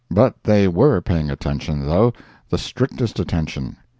But 0.09 0.33
they 0.45 0.67
were 0.67 0.99
paying 0.99 1.29
attention, 1.29 1.85
though—the 1.85 2.57
strictest 2.57 3.19
attention. 3.19 3.77